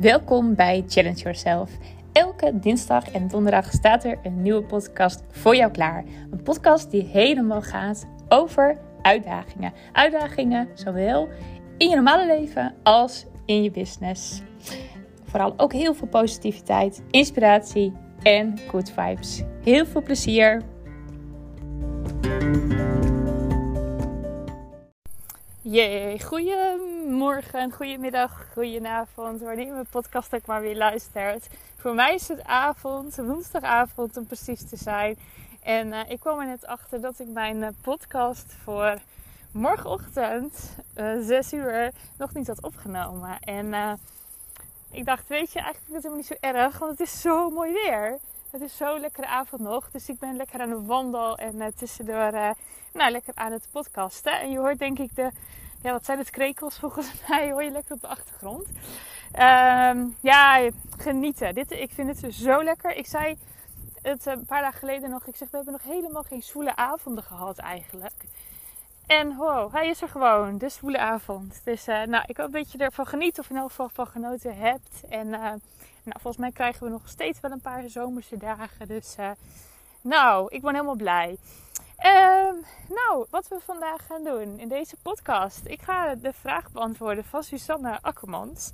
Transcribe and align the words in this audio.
Welkom 0.00 0.54
bij 0.54 0.84
Challenge 0.88 1.16
Yourself. 1.16 1.70
Elke 2.12 2.58
dinsdag 2.58 3.10
en 3.10 3.28
donderdag 3.28 3.72
staat 3.72 4.04
er 4.04 4.18
een 4.22 4.42
nieuwe 4.42 4.62
podcast 4.62 5.22
voor 5.30 5.56
jou 5.56 5.70
klaar. 5.70 6.04
Een 6.30 6.42
podcast 6.42 6.90
die 6.90 7.02
helemaal 7.02 7.62
gaat 7.62 8.06
over 8.28 8.78
uitdagingen. 9.02 9.72
Uitdagingen 9.92 10.68
zowel 10.74 11.28
in 11.78 11.88
je 11.88 11.94
normale 11.94 12.26
leven 12.26 12.74
als 12.82 13.26
in 13.46 13.62
je 13.62 13.70
business. 13.70 14.42
Vooral 15.24 15.54
ook 15.56 15.72
heel 15.72 15.94
veel 15.94 16.08
positiviteit, 16.08 17.02
inspiratie 17.10 17.92
en 18.22 18.58
good 18.68 18.90
vibes. 18.90 19.42
Heel 19.62 19.86
veel 19.86 20.02
plezier. 20.02 20.62
Jee, 25.62 26.22
goedemorgen, 26.22 26.97
goedemiddag, 27.70 28.46
goedenavond, 28.52 29.40
wanneer 29.40 29.66
je 29.66 29.72
mijn 29.72 29.86
podcast 29.90 30.34
ook 30.34 30.46
maar 30.46 30.60
weer 30.60 30.76
luistert. 30.76 31.48
Voor 31.76 31.94
mij 31.94 32.14
is 32.14 32.28
het 32.28 32.44
avond, 32.44 33.16
woensdagavond 33.16 34.16
om 34.16 34.26
precies 34.26 34.68
te 34.68 34.76
zijn. 34.76 35.18
En 35.62 35.86
uh, 35.86 36.00
ik 36.08 36.20
kwam 36.20 36.38
er 36.40 36.46
net 36.46 36.66
achter 36.66 37.00
dat 37.00 37.18
ik 37.18 37.28
mijn 37.28 37.56
uh, 37.56 37.68
podcast 37.82 38.54
voor 38.62 38.98
morgenochtend, 39.52 40.76
uh, 40.96 41.18
eh, 41.18 41.26
6 41.26 41.52
uur, 41.52 41.92
nog 42.18 42.34
niet 42.34 42.46
had 42.46 42.62
opgenomen. 42.62 43.38
En 43.40 43.98
ik 44.90 45.04
dacht, 45.04 45.28
weet 45.28 45.52
je, 45.52 45.60
eigenlijk 45.60 45.88
is 45.88 45.94
het 45.94 46.02
helemaal 46.02 46.16
niet 46.16 46.26
zo 46.26 46.48
erg, 46.48 46.78
want 46.78 46.90
het 46.90 47.00
is 47.00 47.20
zo 47.20 47.50
mooi 47.50 47.72
weer. 47.72 48.18
Het 48.50 48.60
is 48.60 48.76
zo'n 48.76 49.00
lekkere 49.00 49.26
avond 49.26 49.62
nog. 49.62 49.90
Dus 49.90 50.08
ik 50.08 50.18
ben 50.18 50.36
lekker 50.36 50.60
aan 50.60 50.70
de 50.70 50.82
wandel 50.82 51.36
en 51.36 51.72
tussendoor 51.76 52.54
nou, 52.92 53.10
lekker 53.10 53.34
aan 53.34 53.52
het 53.52 53.68
podcasten. 53.72 54.40
En 54.40 54.50
je 54.50 54.58
hoort 54.58 54.78
denk 54.78 54.98
ik 54.98 55.16
de, 55.16 55.30
ja 55.82 55.92
wat 55.92 56.04
zijn 56.04 56.18
het, 56.18 56.30
krekels 56.30 56.78
volgens 56.78 57.10
mij, 57.28 57.50
hoor 57.50 57.62
je 57.62 57.70
lekker 57.70 57.94
op 57.94 58.00
de 58.00 58.06
achtergrond. 58.06 58.66
Um, 59.32 60.16
ja, 60.20 60.70
genieten. 60.96 61.54
Dit, 61.54 61.70
ik 61.70 61.90
vind 61.90 62.20
het 62.20 62.34
zo 62.34 62.62
lekker. 62.62 62.96
Ik 62.96 63.06
zei 63.06 63.38
het 64.02 64.26
een 64.26 64.44
paar 64.44 64.60
dagen 64.62 64.78
geleden 64.78 65.10
nog, 65.10 65.26
ik 65.26 65.36
zeg 65.36 65.50
we 65.50 65.56
hebben 65.56 65.74
nog 65.74 65.94
helemaal 65.94 66.22
geen 66.22 66.42
zwoele 66.42 66.76
avonden 66.76 67.24
gehad 67.24 67.58
eigenlijk. 67.58 68.24
En 69.06 69.36
wow, 69.36 69.72
hij 69.72 69.88
is 69.88 70.02
er 70.02 70.08
gewoon, 70.08 70.58
de 70.58 70.68
zwoele 70.68 70.98
avond. 70.98 71.60
Dus 71.64 71.88
uh, 71.88 72.02
nou, 72.02 72.24
ik 72.26 72.36
hoop 72.36 72.52
dat 72.52 72.72
je 72.72 72.78
ervan 72.78 73.06
geniet 73.06 73.38
of 73.38 73.50
in 73.50 73.56
elk 73.56 73.68
geval 73.68 73.88
van 73.88 74.06
genoten 74.06 74.56
hebt. 74.56 75.00
En 75.08 75.28
nou, 75.28 76.20
volgens 76.20 76.36
mij 76.36 76.52
krijgen 76.52 76.84
we 76.84 76.92
nog 76.92 77.08
steeds 77.08 77.40
wel 77.40 77.50
een 77.50 77.60
paar 77.60 77.88
zomerse 77.88 78.36
dagen. 78.36 78.88
Dus 78.88 79.16
uh, 79.20 79.30
nou, 80.00 80.46
ik 80.54 80.62
ben 80.62 80.72
helemaal 80.72 80.96
blij. 80.96 81.36
Uh, 82.04 82.50
nou, 82.88 83.26
wat 83.30 83.48
we 83.48 83.60
vandaag 83.64 84.06
gaan 84.06 84.24
doen 84.24 84.58
in 84.58 84.68
deze 84.68 84.96
podcast. 85.02 85.60
Ik 85.64 85.82
ga 85.82 86.14
de 86.14 86.32
vraag 86.32 86.70
beantwoorden 86.70 87.24
van 87.24 87.42
Susanne 87.42 87.98
Akkermans. 88.00 88.72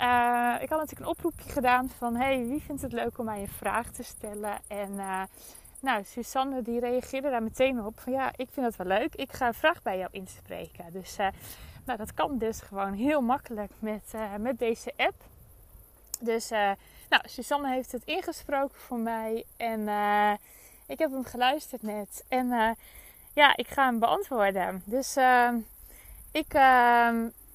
Uh, 0.00 0.54
ik 0.60 0.68
had 0.68 0.78
natuurlijk 0.78 1.00
een 1.00 1.06
oproepje 1.06 1.50
gedaan 1.50 1.90
van... 1.98 2.16
Hey, 2.16 2.46
wie 2.46 2.62
vindt 2.62 2.82
het 2.82 2.92
leuk 2.92 3.18
om 3.18 3.24
mij 3.24 3.40
een 3.40 3.48
vraag 3.48 3.90
te 3.90 4.02
stellen? 4.02 4.58
En 4.66 4.90
uh, 4.92 5.22
nou, 5.80 6.04
Susanne 6.04 6.62
die 6.62 6.80
reageerde 6.80 7.30
daar 7.30 7.42
meteen 7.42 7.84
op. 7.84 8.00
Van 8.00 8.12
ja, 8.12 8.32
ik 8.36 8.48
vind 8.50 8.66
het 8.66 8.76
wel 8.76 8.98
leuk. 8.98 9.14
Ik 9.14 9.32
ga 9.32 9.46
een 9.46 9.54
vraag 9.54 9.82
bij 9.82 9.98
jou 9.98 10.08
inspreken. 10.12 10.84
Dus 10.92 11.16
nou, 11.84 11.98
dat 11.98 12.14
kan 12.14 12.38
dus 12.38 12.60
gewoon 12.60 12.92
heel 12.92 13.20
makkelijk 13.20 13.72
met, 13.78 14.12
met 14.38 14.58
deze 14.58 14.92
app. 14.96 15.22
Dus 16.20 16.48
nou, 17.08 17.22
Susanne 17.24 17.70
heeft 17.70 17.92
het 17.92 18.04
ingesproken 18.04 18.80
voor 18.80 18.98
mij. 18.98 19.44
En 19.56 19.88
ik 20.86 20.98
heb 20.98 21.10
hem 21.10 21.24
geluisterd 21.24 21.82
net. 21.82 22.24
En 22.28 22.46
uh, 22.46 22.70
ja, 23.34 23.56
ik 23.56 23.68
ga 23.68 23.84
hem 23.84 23.98
beantwoorden. 23.98 24.82
Dus 24.84 25.16
ik, 26.32 26.52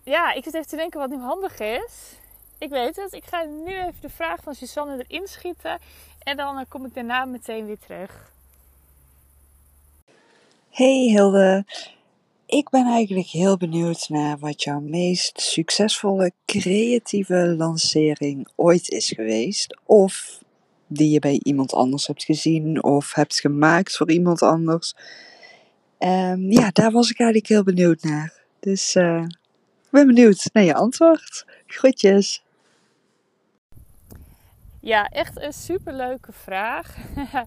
ja, 0.04 0.34
ik 0.34 0.44
zit 0.44 0.54
even 0.54 0.68
te 0.68 0.76
denken 0.76 1.00
wat 1.00 1.10
nu 1.10 1.18
handig 1.18 1.60
is. 1.60 2.20
Ik 2.58 2.70
weet 2.70 2.96
het. 2.96 3.14
Ik 3.14 3.24
ga 3.24 3.44
nu 3.44 3.78
even 3.78 4.02
de 4.02 4.10
vraag 4.10 4.44
van 4.44 4.56
Susanne 4.56 5.06
erin 5.08 5.28
schieten. 5.28 5.80
En 6.24 6.38
dan 6.38 6.66
kom 6.68 6.86
ik 6.86 6.94
daarna 6.94 7.26
meteen 7.26 7.66
weer 7.66 7.80
terug. 7.80 8.32
Hey 10.70 11.08
Hilde. 11.10 11.66
Ik 12.46 12.70
ben 12.70 12.86
eigenlijk 12.86 13.28
heel 13.28 13.58
benieuwd 13.58 14.10
naar 14.10 14.40
wat 14.40 14.64
jouw 14.64 14.80
meest 14.80 15.42
succesvolle 15.42 16.32
creatieve 16.46 17.56
lancering 17.58 18.48
ooit 18.56 18.90
is 18.90 19.10
geweest. 19.10 19.80
Of 19.86 20.40
die 20.94 21.10
je 21.10 21.20
bij 21.20 21.40
iemand 21.44 21.74
anders 21.74 22.08
hebt 22.08 22.24
gezien 22.24 22.84
of 22.84 23.14
hebt 23.14 23.40
gemaakt 23.40 23.98
voor 23.98 24.12
iemand 24.12 24.42
anders. 24.42 24.96
Um, 26.00 26.52
ja, 26.52 26.70
daar 26.72 26.92
was 26.92 27.10
ik 27.10 27.20
eigenlijk 27.20 27.50
heel 27.50 27.64
benieuwd 27.64 28.04
naar. 28.04 28.34
Dus 28.60 28.96
uh, 28.96 29.24
ik 29.84 29.90
ben 29.90 30.08
benieuwd 30.08 30.50
naar 30.54 30.64
je 30.64 30.74
antwoord. 30.74 31.46
Groetjes. 31.68 32.44
Ja, 34.80 35.08
echt 35.08 35.42
een 35.42 35.54
superleuke 35.54 36.32
vraag. 36.32 36.96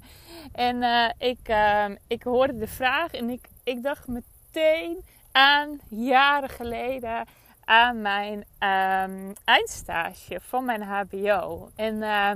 en 0.52 0.76
uh, 0.76 1.10
ik, 1.18 1.48
uh, 1.48 1.86
ik 2.06 2.22
hoorde 2.22 2.56
de 2.56 2.68
vraag 2.68 3.12
en 3.12 3.30
ik, 3.30 3.48
ik 3.64 3.82
dacht 3.82 4.06
meteen 4.06 5.04
aan 5.32 5.80
jaren 5.88 6.50
geleden 6.50 7.26
aan 7.64 8.02
mijn 8.02 8.36
um, 8.38 9.32
eindstage 9.44 10.40
van 10.40 10.64
mijn 10.64 10.82
HBO. 10.82 11.70
En 11.76 11.94
uh, 11.94 12.30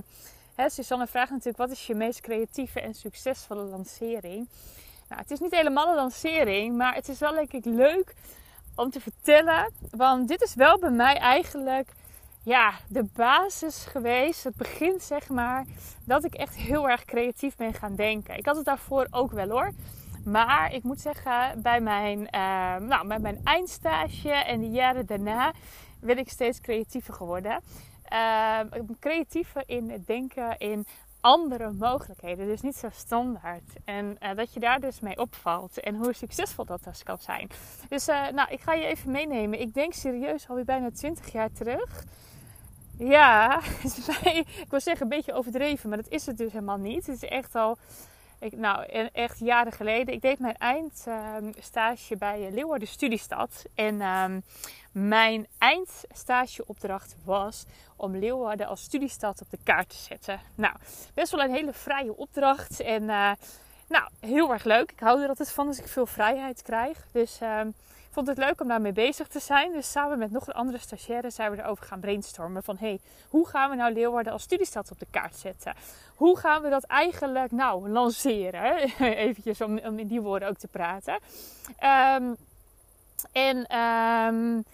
hè, 0.63 0.69
Susanne 0.69 1.07
vraagt 1.07 1.31
natuurlijk: 1.31 1.57
wat 1.57 1.71
is 1.71 1.87
je 1.87 1.95
meest 1.95 2.21
creatieve 2.21 2.81
en 2.81 2.95
succesvolle 2.95 3.63
lancering? 3.63 4.49
Nou, 5.09 5.21
het 5.21 5.31
is 5.31 5.41
niet 5.41 5.55
helemaal 5.55 5.89
een 5.89 5.95
lancering, 5.95 6.77
maar 6.77 6.95
het 6.95 7.09
is 7.09 7.19
wel 7.19 7.35
denk 7.37 7.65
leuk 7.65 8.15
om 8.75 8.91
te 8.91 9.01
vertellen. 9.01 9.73
Want 9.91 10.29
dit 10.29 10.43
is 10.43 10.55
wel 10.55 10.79
bij 10.79 10.91
mij 10.91 11.17
eigenlijk 11.17 11.93
ja, 12.43 12.73
de 12.89 13.05
basis 13.15 13.85
geweest, 13.85 14.45
het 14.45 14.57
begin 14.57 15.01
zeg 15.01 15.29
maar, 15.29 15.65
dat 16.05 16.25
ik 16.25 16.35
echt 16.35 16.55
heel 16.55 16.89
erg 16.89 17.05
creatief 17.05 17.57
ben 17.57 17.75
gaan 17.75 17.95
denken. 17.95 18.37
Ik 18.37 18.47
had 18.47 18.57
het 18.57 18.65
daarvoor 18.65 19.07
ook 19.11 19.33
wel 19.33 19.49
hoor. 19.49 19.73
Maar 20.25 20.73
ik 20.73 20.83
moet 20.83 21.01
zeggen, 21.01 21.63
bij 21.63 21.81
mijn, 21.81 22.19
uh, 22.19 22.77
nou, 22.77 23.07
bij 23.07 23.19
mijn 23.19 23.41
eindstage 23.45 24.31
en 24.31 24.61
de 24.61 24.71
jaren 24.71 25.07
daarna 25.07 25.53
ben 26.01 26.19
ik 26.19 26.29
steeds 26.29 26.61
creatiever 26.61 27.15
geworden. 27.15 27.61
Uh, 28.13 28.61
creatiever 29.01 29.63
in 29.67 29.91
het 29.91 30.07
denken 30.07 30.59
in 30.59 30.87
andere 31.21 31.73
mogelijkheden. 31.73 32.47
Dus 32.47 32.61
niet 32.61 32.77
zo 32.77 32.89
standaard. 32.93 33.73
En 33.85 34.17
uh, 34.23 34.35
dat 34.35 34.55
je 34.55 34.61
daar 34.61 34.81
dus 34.81 35.01
mee 35.01 35.19
opvalt. 35.19 35.81
En 35.81 35.95
hoe 35.95 36.13
succesvol 36.13 36.65
dat 36.65 36.85
dus 36.85 37.03
kan 37.03 37.19
zijn. 37.19 37.49
Dus 37.89 38.09
uh, 38.09 38.29
nou, 38.29 38.51
ik 38.51 38.61
ga 38.61 38.73
je 38.75 38.85
even 38.85 39.11
meenemen. 39.11 39.61
Ik 39.61 39.75
denk 39.75 39.93
serieus 39.93 40.49
alweer 40.49 40.65
bijna 40.65 40.91
20 40.91 41.33
jaar 41.33 41.53
terug. 41.53 42.05
Ja, 42.99 43.61
ik 44.63 44.67
wil 44.69 44.81
zeggen 44.81 45.03
een 45.03 45.17
beetje 45.17 45.33
overdreven. 45.33 45.89
Maar 45.89 45.99
dat 45.99 46.13
is 46.13 46.27
het 46.27 46.39
dus 46.39 46.53
helemaal 46.53 46.79
niet. 46.79 47.07
Het 47.07 47.23
is 47.23 47.29
echt 47.29 47.55
al 47.55 47.79
ik, 48.39 48.57
nou, 48.57 48.85
echt 49.13 49.39
jaren 49.39 49.73
geleden. 49.73 50.15
Ik 50.15 50.23
deed 50.23 50.39
mijn 50.39 50.57
eindstage 50.57 52.17
bij 52.17 52.47
eh, 52.47 52.53
Leeuwarden 52.53 52.89
Studiestad. 52.89 53.65
En 53.75 54.01
um, 54.01 54.43
mijn 54.93 55.47
eindstageopdracht 55.59 57.17
was 57.25 57.65
om 57.97 58.17
Leeuwarden 58.17 58.67
als 58.67 58.83
studiestad 58.83 59.41
op 59.41 59.51
de 59.51 59.59
kaart 59.65 59.89
te 59.89 59.97
zetten. 59.97 60.41
Nou, 60.55 60.75
best 61.15 61.31
wel 61.31 61.45
een 61.45 61.55
hele 61.55 61.73
vrije 61.73 62.17
opdracht. 62.17 62.81
En 62.81 63.03
uh, 63.03 63.33
nou, 63.89 64.09
heel 64.21 64.53
erg 64.53 64.65
leuk. 64.65 64.93
Ik 64.93 65.01
hou 65.01 65.23
er 65.23 65.29
altijd 65.29 65.53
van 65.53 65.67
als 65.67 65.79
ik 65.79 65.89
veel 65.89 66.07
vrijheid 66.07 66.63
krijg. 66.63 67.07
Dus 67.13 67.41
um, 67.43 67.75
vond 68.11 68.27
het 68.27 68.39
leuk 68.39 68.61
om 68.61 68.69
daarmee 68.69 68.93
bezig 68.93 69.29
te 69.29 69.41
zijn. 69.41 69.73
Dus 69.73 69.91
samen 69.91 70.19
met 70.19 70.31
nog 70.31 70.47
een 70.47 70.55
andere 70.55 70.79
stagiaire 70.79 71.31
zijn 71.31 71.51
we 71.51 71.63
erover 71.63 71.85
gaan 71.85 72.01
brainstormen. 72.01 72.63
Van 72.63 72.77
hey, 72.79 73.01
hoe 73.29 73.49
gaan 73.49 73.71
we 73.71 73.77
nou 73.77 73.93
Leeuwarden 73.93 74.33
als 74.33 74.43
studiestad 74.43 74.91
op 74.91 74.99
de 74.99 75.07
kaart 75.11 75.37
zetten? 75.37 75.75
Hoe 76.15 76.39
gaan 76.39 76.63
we 76.63 76.69
dat 76.69 76.85
eigenlijk 76.85 77.51
nou 77.51 77.89
lanceren? 77.89 78.77
Eventjes 79.27 79.61
om, 79.61 79.79
om 79.79 79.99
in 79.99 80.07
die 80.07 80.21
woorden 80.21 80.49
ook 80.49 80.59
te 80.59 80.69
praten. 80.69 81.19
Um, 81.83 82.37
en 83.33 83.79
um, 83.79 84.65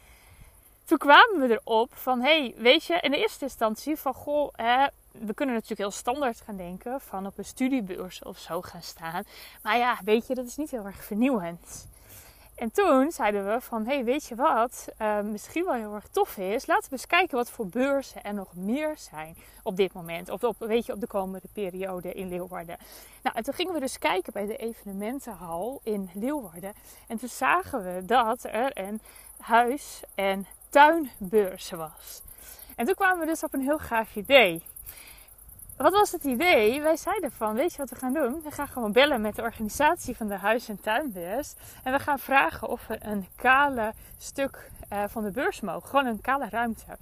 toen 0.85 0.99
kwamen 0.99 1.41
we 1.41 1.61
erop 1.61 1.95
van, 1.95 2.21
hey, 2.21 2.55
weet 2.57 2.85
je, 2.85 2.99
in 3.01 3.11
de 3.11 3.19
eerste 3.19 3.45
instantie 3.45 3.97
van, 3.97 4.15
goh, 4.15 4.49
hè, 4.53 4.87
we 5.13 5.35
kunnen 5.35 5.55
natuurlijk 5.55 5.81
heel 5.81 5.91
standaard 5.91 6.41
gaan 6.41 6.57
denken 6.57 7.01
van 7.01 7.27
op 7.27 7.39
een 7.39 7.45
studiebeurs 7.45 8.23
of 8.23 8.39
zo 8.39 8.63
gaan 8.63 8.83
staan. 8.83 9.25
Maar 9.63 9.77
ja, 9.77 9.99
weet 10.05 10.27
je, 10.27 10.35
dat 10.35 10.47
is 10.47 10.57
niet 10.57 10.71
heel 10.71 10.85
erg 10.85 11.05
vernieuwend. 11.05 11.89
En 12.55 12.73
toen 12.73 13.13
zeiden 13.13 13.47
we 13.47 13.61
van, 13.61 13.87
hey, 13.87 14.05
weet 14.05 14.25
je 14.25 14.35
wat, 14.35 14.89
uh, 15.01 15.21
misschien 15.21 15.65
wel 15.65 15.75
heel 15.75 15.95
erg 15.95 16.09
tof 16.09 16.37
is, 16.37 16.67
laten 16.67 16.85
we 16.85 16.97
eens 16.97 17.07
kijken 17.07 17.37
wat 17.37 17.51
voor 17.51 17.67
beurzen 17.67 18.23
er 18.23 18.35
nog 18.35 18.55
meer 18.55 18.95
zijn 18.99 19.37
op 19.63 19.77
dit 19.77 19.93
moment. 19.93 20.29
Of 20.29 20.45
op, 20.45 20.57
weet 20.59 20.87
je, 20.87 20.93
op 20.93 21.01
de 21.01 21.07
komende 21.07 21.49
periode 21.53 22.13
in 22.13 22.29
Leeuwarden. 22.29 22.77
Nou, 23.23 23.37
en 23.37 23.43
toen 23.43 23.55
gingen 23.55 23.73
we 23.73 23.81
dus 23.81 23.99
kijken 23.99 24.33
bij 24.33 24.47
de 24.47 24.57
evenementenhal 24.57 25.81
in 25.83 26.11
Leeuwarden. 26.15 26.73
En 27.09 27.19
toen 27.19 27.29
zagen 27.29 27.85
we 27.85 28.05
dat 28.05 28.45
er 28.45 28.79
een 28.79 29.01
huis- 29.39 30.03
en 30.15 30.47
tuinbeurs 30.69 31.71
was. 31.71 32.23
En 32.77 32.87
toen 32.87 32.95
kwamen 32.95 33.19
we 33.19 33.27
dus 33.27 33.43
op 33.43 33.55
een 33.55 33.61
heel 33.61 33.79
gaaf 33.79 34.17
idee 34.17 34.63
wat 35.77 35.93
was 35.93 36.13
het 36.13 36.25
idee? 36.25 36.83
Wij 36.83 36.97
zeiden 36.97 37.33
van, 37.33 37.55
weet 37.55 37.73
je 37.73 37.79
wat 37.79 37.91
we 37.91 37.97
gaan 37.97 38.13
doen? 38.13 38.41
We 38.43 38.51
gaan 38.51 38.69
gewoon 38.69 38.93
bellen 38.93 39.21
met 39.21 39.37
de 39.37 39.43
organisatie 39.43 40.17
van 40.17 40.29
de 40.29 40.37
huis- 40.37 40.69
en 40.69 40.81
tuinbeurs. 40.81 41.55
En 41.83 41.93
we 41.93 41.99
gaan 41.99 42.19
vragen 42.19 42.69
of 42.69 42.87
we 42.87 42.99
een 43.01 43.27
kale 43.37 43.93
stuk 44.19 44.71
uh, 44.93 45.05
van 45.09 45.25
de 45.25 45.31
beurs 45.31 45.61
mogen. 45.61 45.89
Gewoon 45.89 46.07
een 46.07 46.21
kale 46.21 46.49
ruimte. 46.49 46.99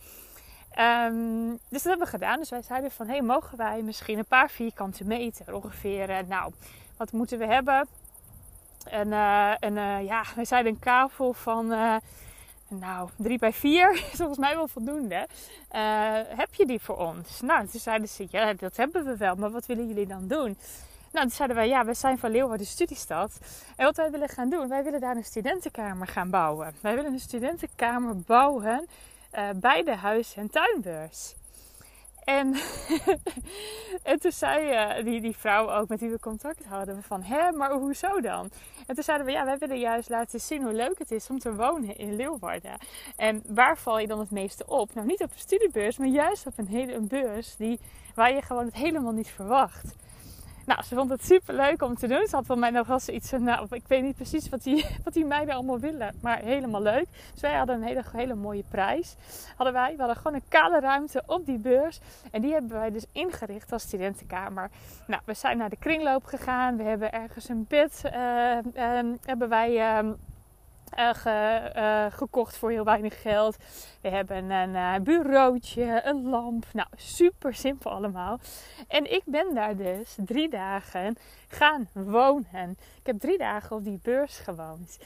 Ehm, 0.71 1.49
dus 1.49 1.83
dat 1.83 1.83
hebben 1.83 2.07
we 2.07 2.13
gedaan. 2.13 2.39
Dus 2.39 2.51
wij 2.51 2.63
zeiden 2.63 2.91
van, 2.91 3.09
hey, 3.09 3.23
mogen 3.23 3.59
wij 3.59 3.83
misschien 3.83 4.19
een 4.19 4.25
paar 4.25 4.51
vierkante 4.51 5.05
meter 5.05 5.55
ongeveer, 5.55 6.11
uh, 6.11 6.19
nou, 6.29 6.53
wat 6.97 7.13
moeten 7.13 7.39
we 7.39 7.47
hebben? 7.47 7.89
En, 8.85 9.09
uh, 9.09 9.63
en 9.63 10.05
ja, 10.05 10.25
wij 10.35 10.45
zeiden 10.45 10.73
een 10.73 10.79
kavel 10.79 11.33
van, 11.33 11.73
nou, 12.79 13.09
3 13.17 13.39
bij 13.39 13.53
4 13.53 13.93
is 14.13 14.19
volgens 14.19 14.39
mij 14.39 14.55
wel 14.55 14.69
voldoende. 14.69 15.27
heb 16.37 16.55
je 16.55 16.67
die 16.67 16.81
voor 16.81 16.97
ons? 16.97 17.41
Nou, 17.41 17.67
toen 17.67 17.81
zeiden 17.81 18.09
ze, 18.09 18.27
ja, 18.31 18.53
dat 18.53 18.77
hebben 18.77 19.05
we 19.05 19.17
wel, 19.17 19.35
maar 19.35 19.51
wat 19.51 19.67
willen 19.67 19.89
jullie 19.89 20.07
dan 20.07 20.29
doen? 20.29 20.57
Nou, 21.13 21.27
toen 21.27 21.37
zeiden 21.37 21.57
wij, 21.57 21.69
ja, 21.69 21.85
we 21.85 21.95
zijn 21.95 22.19
van 22.19 22.31
Leeuwarden 22.31 22.67
Studiestad. 22.67 23.39
En 23.77 23.85
wat 23.85 23.97
wij 23.97 24.11
willen 24.11 24.29
gaan 24.29 24.51
doen, 24.51 24.69
wij 24.69 24.85
willen 24.85 25.01
daar 25.01 25.17
een 25.17 25.25
studentenkamer 25.25 26.07
gaan 26.07 26.31
bouwen. 26.31 26.75
Wij 26.81 26.95
willen 26.95 27.13
een 27.13 27.21
studentenkamer 27.21 28.17
bouwen 28.17 28.87
uh, 29.35 29.49
bij 29.57 29.83
de 29.83 29.95
huis- 29.95 30.35
en 30.37 30.51
tuinbeurs. 30.51 31.35
En, 32.25 32.55
en 34.13 34.21
toen 34.21 34.33
zei 34.33 34.71
uh, 34.71 35.05
die, 35.05 35.21
die 35.21 35.37
vrouw 35.37 35.71
ook 35.71 35.89
met 35.89 36.01
wie 36.01 36.11
we 36.11 36.19
contact 36.21 36.65
hadden 36.65 37.03
van, 37.03 37.23
hè, 37.23 37.53
maar 37.53 37.73
hoezo 37.73 38.21
dan? 38.21 38.51
En 38.87 38.95
toen 38.95 39.05
zeiden 39.05 39.27
we, 39.27 39.33
ja, 39.33 39.45
wij 39.45 39.59
willen 39.59 39.79
juist 39.79 40.09
laten 40.09 40.41
zien 40.41 40.63
hoe 40.63 40.73
leuk 40.73 40.99
het 40.99 41.11
is 41.11 41.31
om 41.31 41.39
te 41.39 41.55
wonen 41.55 41.97
in 41.97 42.17
Leeuwarden. 42.17 42.77
En 43.17 43.43
waar 43.47 43.79
val 43.79 43.99
je 43.99 44.07
dan 44.07 44.19
het 44.19 44.31
meeste 44.31 44.67
op? 44.67 44.95
Nou, 44.95 45.07
niet 45.07 45.23
op 45.23 45.31
een 45.31 45.39
studiebeurs, 45.39 45.97
maar 45.97 46.09
juist 46.09 46.47
op 46.47 46.59
een 46.59 46.67
hele 46.67 46.95
een 46.95 47.09
beurs 47.09 47.57
die, 47.57 47.81
waar 48.15 48.35
je 48.35 48.43
gewoon 48.43 48.65
het 48.65 48.75
helemaal 48.75 49.13
niet 49.13 49.29
verwacht. 49.29 49.95
Nou, 50.67 50.83
ze 50.83 50.95
vond 50.95 51.11
het 51.11 51.25
super 51.25 51.55
leuk 51.55 51.83
om 51.83 51.95
te 51.95 52.07
doen. 52.07 52.27
Ze 52.27 52.37
had 52.37 52.47
van 52.47 52.59
mij 52.59 52.71
nog 52.71 52.87
wel 52.87 53.01
zoiets 53.01 53.29
van, 53.29 53.43
nou, 53.43 53.67
ik 53.71 53.87
weet 53.87 54.03
niet 54.03 54.17
precies 54.17 54.49
wat 54.49 54.63
die, 54.63 54.87
wat 55.05 55.13
die 55.13 55.25
meiden 55.25 55.55
allemaal 55.55 55.79
willen. 55.79 56.15
Maar 56.21 56.39
helemaal 56.39 56.83
leuk. 56.83 57.07
Dus 57.33 57.41
wij 57.41 57.55
hadden 57.55 57.77
een 57.77 57.83
hele, 57.83 58.03
hele 58.13 58.35
mooie 58.35 58.65
prijs. 58.69 59.17
Hadden 59.57 59.75
wij. 59.75 59.93
We 59.93 59.99
hadden 59.99 60.17
gewoon 60.17 60.35
een 60.35 60.49
kale 60.49 60.81
ruimte 60.81 61.23
op 61.27 61.47
die 61.47 61.59
beurs. 61.59 62.01
En 62.31 62.41
die 62.41 62.53
hebben 62.53 62.79
wij 62.79 62.91
dus 62.91 63.05
ingericht 63.13 63.73
als 63.73 63.83
studentenkamer. 63.83 64.71
Nou, 65.07 65.23
we 65.25 65.35
zijn 65.35 65.59
naar 65.59 65.71
de 65.71 65.77
kringloop 65.77 66.25
gegaan. 66.25 66.77
We 66.77 66.83
hebben 66.83 67.13
ergens 67.13 67.49
een 67.49 67.65
bed. 67.69 68.03
Uh, 68.05 68.13
hebben 69.25 69.49
wij... 69.49 70.03
Uh, 70.03 70.11
uh, 70.99 72.07
gekocht 72.11 72.57
voor 72.57 72.71
heel 72.71 72.85
weinig 72.85 73.23
geld. 73.23 73.57
We 74.01 74.09
hebben 74.09 74.51
een 74.51 74.75
uh, 74.75 74.95
bureautje, 75.03 76.01
een 76.05 76.29
lamp. 76.29 76.67
Nou, 76.73 76.89
super 76.97 77.55
simpel 77.55 77.91
allemaal. 77.91 78.41
En 78.89 79.13
ik 79.13 79.23
ben 79.25 79.55
daar 79.55 79.77
dus 79.77 80.17
drie 80.17 80.49
dagen 80.49 81.17
gaan 81.49 81.89
wonen. 81.93 82.71
Ik 82.99 83.07
heb 83.07 83.19
drie 83.21 83.39
dagen 83.39 83.77
op 83.77 83.85
die 83.85 84.01
beurs 84.03 84.39
gewoond. 84.39 84.99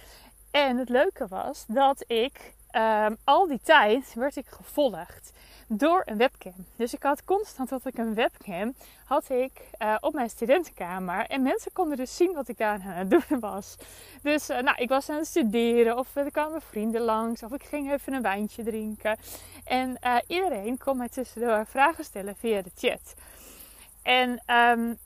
En 0.50 0.77
het 0.77 0.88
leuke 0.88 1.27
was 1.29 1.65
dat 1.69 2.05
ik 2.06 2.55
ehm, 2.76 3.14
al 3.25 3.46
die 3.46 3.61
tijd 3.62 4.14
werd 4.14 4.37
ik 4.37 4.46
gevolgd 4.46 5.32
door 5.69 6.02
een 6.05 6.17
webcam. 6.17 6.67
Dus 6.76 6.94
ik 6.94 7.02
had 7.02 7.25
constant 7.25 7.69
dat 7.69 7.87
ik 7.87 7.99
een 7.99 8.14
webcam 8.14 8.75
had 9.05 9.31
ik 9.31 9.70
uh, 9.78 9.96
op 10.00 10.14
mijn 10.14 10.31
studentenkamer. 10.31 11.26
En 11.26 11.43
mensen 11.43 11.73
konden 11.73 11.96
dus 11.96 12.17
zien 12.17 12.32
wat 12.32 12.49
ik 12.49 12.58
daar 12.58 12.81
aan 12.81 12.81
het 12.81 13.11
doen 13.11 13.40
was. 13.40 13.76
Dus 14.23 14.50
uh, 14.50 14.58
nou, 14.58 14.76
ik 14.76 14.88
was 14.88 15.08
aan 15.08 15.17
het 15.17 15.26
studeren 15.26 15.99
of 15.99 16.17
er 16.17 16.31
kwamen 16.31 16.62
vrienden 16.62 17.00
langs 17.00 17.43
of 17.43 17.52
ik 17.52 17.62
ging 17.62 17.93
even 17.93 18.12
een 18.12 18.23
wijntje 18.23 18.62
drinken. 18.62 19.19
En 19.64 19.99
uh, 20.05 20.17
iedereen 20.26 20.78
kon 20.78 20.96
mij 20.96 21.08
tussendoor 21.08 21.67
vragen 21.67 22.05
stellen 22.05 22.37
via 22.37 22.62
de 22.62 22.70
chat. 22.76 23.14
En 24.02 24.43
um, 24.46 24.99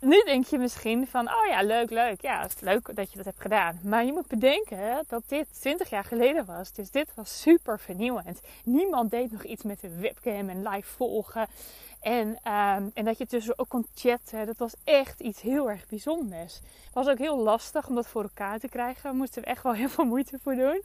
nu 0.00 0.22
denk 0.24 0.46
je 0.46 0.58
misschien 0.58 1.06
van, 1.06 1.28
oh 1.28 1.46
ja, 1.48 1.62
leuk, 1.62 1.90
leuk. 1.90 2.20
Ja, 2.20 2.42
het 2.42 2.52
is 2.54 2.60
leuk 2.60 2.96
dat 2.96 3.10
je 3.10 3.16
dat 3.16 3.24
hebt 3.24 3.40
gedaan. 3.40 3.80
Maar 3.82 4.04
je 4.04 4.12
moet 4.12 4.26
bedenken 4.26 5.04
dat 5.08 5.22
dit 5.26 5.46
20 5.60 5.90
jaar 5.90 6.04
geleden 6.04 6.44
was. 6.44 6.72
Dus 6.72 6.90
dit 6.90 7.14
was 7.14 7.40
super 7.40 7.80
vernieuwend. 7.80 8.40
Niemand 8.64 9.10
deed 9.10 9.32
nog 9.32 9.44
iets 9.44 9.62
met 9.62 9.82
een 9.82 10.00
webcam 10.00 10.48
en 10.48 10.68
live 10.68 10.88
volgen. 10.96 11.46
En, 12.00 12.28
um, 12.28 12.90
en 12.94 13.04
dat 13.04 13.18
je 13.18 13.26
tussen 13.26 13.58
ook 13.58 13.68
kon 13.68 13.86
chatten. 13.94 14.46
Dat 14.46 14.58
was 14.58 14.74
echt 14.84 15.20
iets 15.20 15.40
heel 15.40 15.70
erg 15.70 15.86
bijzonders. 15.88 16.54
Het 16.54 16.94
was 16.94 17.08
ook 17.08 17.18
heel 17.18 17.38
lastig 17.38 17.88
om 17.88 17.94
dat 17.94 18.06
voor 18.06 18.22
elkaar 18.22 18.58
te 18.58 18.68
krijgen. 18.68 19.02
Daar 19.02 19.14
moesten 19.14 19.42
we 19.42 19.48
echt 19.48 19.62
wel 19.62 19.72
heel 19.72 19.88
veel 19.88 20.04
moeite 20.04 20.38
voor 20.42 20.54
doen. 20.54 20.82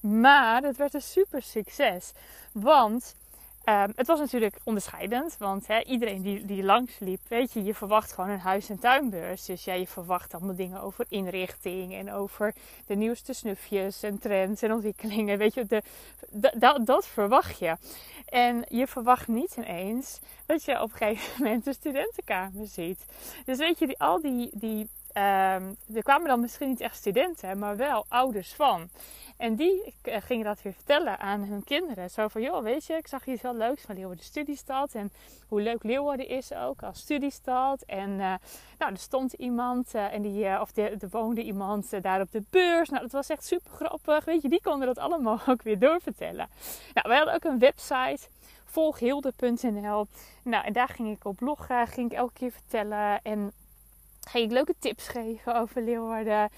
Maar 0.00 0.62
het 0.62 0.76
werd 0.76 0.94
een 0.94 1.02
super 1.02 1.42
succes. 1.42 2.12
Want 2.52 3.14
Um, 3.68 3.92
het 3.96 4.06
was 4.06 4.18
natuurlijk 4.18 4.56
onderscheidend, 4.62 5.36
want 5.38 5.66
iedereen 5.86 6.22
die, 6.22 6.44
die 6.44 6.62
langs 6.62 6.98
liep, 6.98 7.20
weet 7.28 7.52
je, 7.52 7.64
je 7.64 7.74
verwacht 7.74 8.12
gewoon 8.12 8.30
een 8.30 8.38
huis- 8.38 8.68
en 8.68 8.78
tuinbeurs. 8.78 9.44
Dus 9.44 9.64
ja, 9.64 9.72
je 9.72 9.86
verwacht 9.86 10.34
allemaal 10.34 10.54
dingen 10.54 10.80
over 10.80 11.06
inrichting 11.08 11.94
en 11.94 12.12
over 12.12 12.54
de 12.86 12.94
nieuwste 12.94 13.32
snufjes 13.32 14.02
en 14.02 14.18
trends 14.18 14.62
en 14.62 14.72
ontwikkelingen. 14.72 15.38
Weet 15.38 15.54
je, 15.54 15.66
de, 15.66 15.82
dat, 16.54 16.86
dat 16.86 17.06
verwacht 17.06 17.58
je. 17.58 17.76
En 18.28 18.64
je 18.68 18.86
verwacht 18.86 19.28
niet 19.28 19.56
ineens 19.56 20.20
dat 20.46 20.64
je 20.64 20.82
op 20.82 20.90
een 20.90 20.96
gegeven 20.96 21.42
moment 21.42 21.66
een 21.66 21.74
studentenkamer 21.74 22.66
ziet. 22.66 23.04
Dus 23.44 23.58
weet 23.58 23.78
je, 23.78 23.86
die, 23.86 23.98
al 23.98 24.20
die, 24.20 24.50
die 24.52 24.88
Um, 25.14 25.76
er 25.94 26.02
kwamen 26.02 26.28
dan 26.28 26.40
misschien 26.40 26.68
niet 26.68 26.80
echt 26.80 26.96
studenten, 26.96 27.58
maar 27.58 27.76
wel 27.76 28.04
ouders 28.08 28.54
van. 28.54 28.88
En 29.36 29.54
die 29.54 29.94
uh, 30.04 30.16
gingen 30.20 30.44
dat 30.44 30.62
weer 30.62 30.72
vertellen 30.72 31.18
aan 31.18 31.42
hun 31.42 31.64
kinderen. 31.64 32.10
Zo 32.10 32.28
van, 32.28 32.42
joh, 32.42 32.62
weet 32.62 32.84
je, 32.84 32.94
ik 32.94 33.06
zag 33.06 33.26
iets 33.26 33.42
wel 33.42 33.54
leuks 33.54 33.82
van 33.82 33.94
Leeuwarden 33.94 34.24
Studiestad. 34.24 34.94
En 34.94 35.12
hoe 35.48 35.60
leuk 35.60 35.82
Leeuwarden 35.82 36.28
is 36.28 36.52
ook 36.52 36.82
als 36.82 36.98
studiestad. 36.98 37.82
En 37.82 38.10
uh, 38.10 38.34
nou, 38.78 38.92
er 38.92 38.98
stond 38.98 39.32
iemand, 39.32 39.94
uh, 39.94 40.12
en 40.12 40.22
die, 40.22 40.60
of 40.60 40.76
er 40.76 40.98
woonde 41.10 41.42
iemand 41.42 42.02
daar 42.02 42.20
op 42.20 42.30
de 42.30 42.42
beurs. 42.50 42.88
Nou, 42.88 43.02
dat 43.02 43.12
was 43.12 43.28
echt 43.28 43.44
super 43.46 43.72
grappig. 43.72 44.24
Weet 44.24 44.42
je, 44.42 44.48
die 44.48 44.62
konden 44.62 44.86
dat 44.86 44.98
allemaal 44.98 45.40
ook 45.48 45.62
weer 45.62 45.78
doorvertellen. 45.78 46.48
Nou, 46.94 47.08
wij 47.08 47.16
hadden 47.16 47.34
ook 47.34 47.44
een 47.44 47.58
website 47.58 48.28
volghilde.nl. 48.64 50.06
Nou, 50.42 50.64
en 50.64 50.72
daar 50.72 50.88
ging 50.88 51.16
ik 51.16 51.24
op 51.24 51.36
bloggen, 51.36 51.86
ging 51.86 52.10
ik 52.10 52.16
elke 52.16 52.32
keer 52.32 52.52
vertellen. 52.52 53.22
En 53.22 53.52
ging 54.28 54.44
ik 54.44 54.50
leuke 54.50 54.74
tips 54.78 55.08
geven 55.08 55.54
over 55.54 55.82
Leeuwarden. 55.82 56.50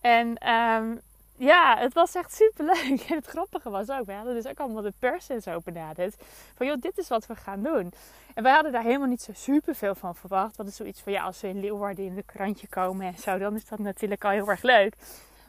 En 0.00 0.48
um, 0.50 1.00
ja, 1.38 1.76
het 1.78 1.94
was 1.94 2.14
echt 2.14 2.34
super 2.34 2.64
leuk. 2.64 3.00
En 3.08 3.16
het 3.16 3.26
grappige 3.26 3.70
was 3.70 3.90
ook, 3.90 4.06
we 4.06 4.12
hadden 4.12 4.34
dus 4.34 4.46
ook 4.46 4.58
allemaal 4.58 4.82
de 4.82 4.92
pers 4.98 5.28
en 5.28 5.42
zo 5.42 5.60
benaderd. 5.64 6.16
Van 6.54 6.66
joh, 6.66 6.80
dit 6.80 6.98
is 6.98 7.08
wat 7.08 7.26
we 7.26 7.34
gaan 7.34 7.62
doen. 7.62 7.92
En 8.34 8.42
wij 8.42 8.52
hadden 8.52 8.72
daar 8.72 8.82
helemaal 8.82 9.08
niet 9.08 9.22
zo 9.22 9.32
super 9.34 9.74
veel 9.74 9.94
van 9.94 10.14
verwacht. 10.14 10.56
Wat 10.56 10.66
is 10.66 10.76
zoiets 10.76 11.00
van 11.00 11.12
ja, 11.12 11.22
als 11.22 11.40
we 11.40 11.48
in 11.48 11.60
Leeuwarden 11.60 12.04
in 12.04 12.14
de 12.14 12.22
krantje 12.22 12.66
komen 12.68 13.06
en 13.06 13.18
zo, 13.18 13.38
dan 13.38 13.54
is 13.54 13.66
dat 13.66 13.78
natuurlijk 13.78 14.24
al 14.24 14.30
heel 14.30 14.48
erg 14.48 14.62
leuk. 14.62 14.94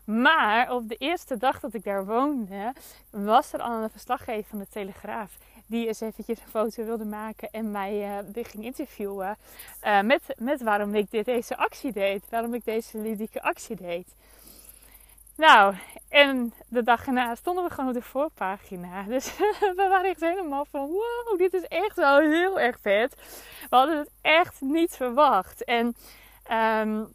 Maar 0.03 0.71
op 0.71 0.89
de 0.89 0.95
eerste 0.95 1.37
dag 1.37 1.59
dat 1.59 1.73
ik 1.73 1.83
daar 1.83 2.05
woonde, 2.05 2.73
was 3.09 3.53
er 3.53 3.61
al 3.61 3.83
een 3.83 3.89
verslaggever 3.89 4.49
van 4.49 4.59
de 4.59 4.67
Telegraaf 4.69 5.37
die 5.69 5.87
eens 5.87 6.01
eventjes 6.01 6.39
een 6.39 6.49
foto 6.49 6.83
wilde 6.83 7.05
maken 7.05 7.49
en 7.51 7.71
mij 7.71 8.23
uh, 8.35 8.43
ging 8.45 8.63
interviewen 8.63 9.37
uh, 9.83 10.01
met, 10.01 10.21
met 10.37 10.61
waarom 10.61 10.95
ik 10.95 11.11
dit, 11.11 11.25
deze 11.25 11.57
actie 11.57 11.91
deed. 11.91 12.23
Waarom 12.29 12.53
ik 12.53 12.65
deze 12.65 12.97
ludieke 12.97 13.41
actie 13.41 13.75
deed. 13.75 14.07
Nou, 15.35 15.75
en 16.09 16.53
de 16.67 16.83
dag 16.83 17.05
erna 17.05 17.35
stonden 17.35 17.63
we 17.63 17.69
gewoon 17.69 17.89
op 17.89 17.95
de 17.95 18.01
voorpagina. 18.01 19.03
Dus 19.07 19.37
we 19.59 19.87
waren 19.89 20.09
echt 20.09 20.19
helemaal 20.19 20.65
van 20.65 20.89
wow, 20.89 21.37
dit 21.37 21.53
is 21.53 21.63
echt 21.63 21.95
wel 21.95 22.19
heel 22.19 22.59
erg 22.59 22.79
vet. 22.81 23.15
We 23.69 23.75
hadden 23.75 23.97
het 23.97 24.09
echt 24.21 24.61
niet 24.61 24.95
verwacht. 24.95 25.63
En 25.63 25.95
um, 26.51 27.13